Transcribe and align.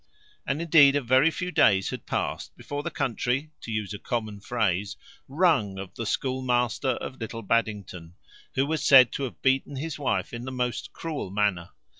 And, 0.47 0.63
indeed, 0.63 0.95
a 0.95 1.01
very 1.03 1.29
few 1.29 1.51
days 1.51 1.91
had 1.91 2.07
past, 2.07 2.57
before 2.57 2.81
the 2.81 2.89
country, 2.89 3.51
to 3.61 3.71
use 3.71 3.93
a 3.93 3.99
common 3.99 4.39
phrase, 4.39 4.97
rung 5.27 5.77
of 5.77 5.93
the 5.93 6.07
schoolmaster 6.07 6.93
of 6.93 7.21
Little 7.21 7.43
Baddington; 7.43 8.13
who 8.55 8.65
was 8.65 8.83
said 8.83 9.11
to 9.11 9.23
have 9.25 9.43
beaten 9.43 9.75
his 9.75 9.99
wife 9.99 10.33
in 10.33 10.43
the 10.45 10.51
most 10.51 10.91
cruel 10.91 11.29
manner. 11.29 11.69